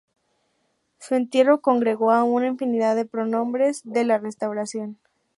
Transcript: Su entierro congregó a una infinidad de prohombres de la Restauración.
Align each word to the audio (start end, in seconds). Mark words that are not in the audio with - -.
Su 0.97 1.13
entierro 1.13 1.61
congregó 1.61 2.09
a 2.11 2.23
una 2.23 2.47
infinidad 2.47 2.95
de 2.95 3.05
prohombres 3.05 3.81
de 3.85 4.03
la 4.03 4.17
Restauración. 4.17 4.97